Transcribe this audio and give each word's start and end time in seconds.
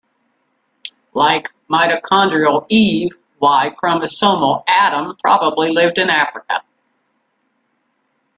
Like 1.13 1.49
mitochondrial 1.69 2.65
"Eve", 2.69 3.11
Y-chromosomal 3.39 4.63
"Adam" 4.67 5.15
probably 5.21 5.69
lived 5.71 5.99
in 5.99 6.09
Africa. 6.09 6.63